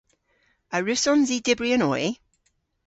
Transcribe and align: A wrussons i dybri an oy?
A 0.75 0.77
wrussons 0.79 1.29
i 1.35 1.39
dybri 1.45 1.71
an 1.75 1.85
oy? 1.91 2.03